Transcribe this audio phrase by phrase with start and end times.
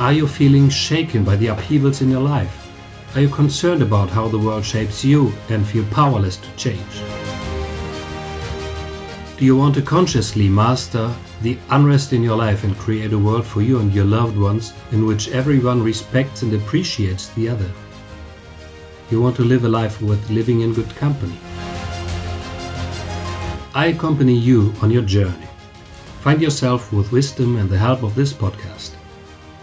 [0.00, 2.66] Are you feeling shaken by the upheavals in your life?
[3.14, 7.02] Are you concerned about how the world shapes you and feel powerless to change?
[9.36, 13.44] Do you want to consciously master the unrest in your life and create a world
[13.44, 17.70] for you and your loved ones in which everyone respects and appreciates the other?
[19.10, 21.38] You want to live a life worth living in good company.
[23.74, 25.48] I accompany you on your journey.
[26.22, 28.92] Find yourself with wisdom and the help of this podcast.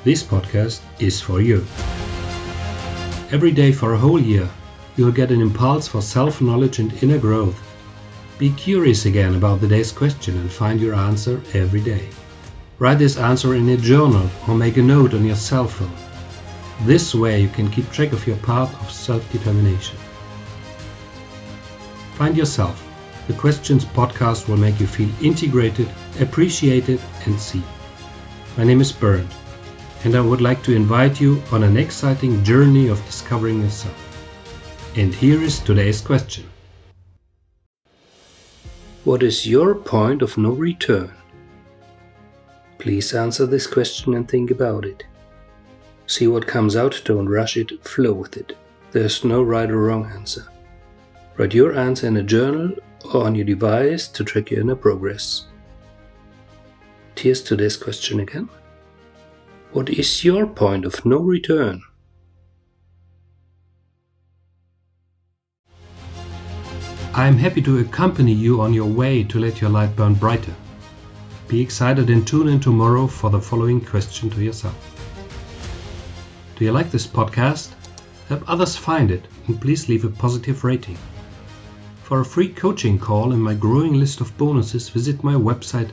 [0.07, 1.65] This podcast is for you.
[3.29, 4.49] Every day for a whole year,
[4.95, 7.61] you'll get an impulse for self knowledge and inner growth.
[8.37, 12.07] Be curious again about the day's question and find your answer every day.
[12.79, 15.97] Write this answer in a journal or make a note on your cell phone.
[16.87, 19.97] This way you can keep track of your path of self determination.
[22.13, 22.81] Find yourself.
[23.27, 25.89] The Questions podcast will make you feel integrated,
[26.21, 27.65] appreciated, and seen.
[28.55, 29.27] My name is Bernd
[30.07, 33.99] and I would like to invite you on an exciting journey of discovering yourself.
[34.95, 36.49] And here is today's question
[39.03, 41.11] What is your point of no return?
[42.77, 45.03] Please answer this question and think about it.
[46.05, 48.55] See what comes out, don't rush it, flow with it.
[48.91, 50.45] There's no right or wrong answer.
[51.35, 52.71] Write your answer in a journal
[53.13, 55.47] or on your device to track your inner progress.
[57.17, 58.47] Here's today's question again.
[59.73, 61.83] What is your point of no return?
[67.13, 70.55] I am happy to accompany you on your way to let your light burn brighter.
[71.49, 74.75] Be excited and tune in tomorrow for the following question to yourself.
[76.55, 77.73] Do you like this podcast?
[78.29, 80.97] Help others find it and please leave a positive rating.
[82.03, 85.89] For a free coaching call and my growing list of bonuses, visit my website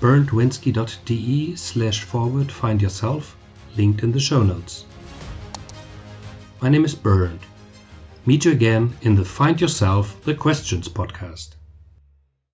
[0.00, 3.36] berndwenske.de slash forward find yourself,
[3.76, 4.84] linked in the show notes.
[6.60, 7.40] My name is Bernd.
[8.26, 11.56] Meet you again in the Find Yourself the Questions podcast.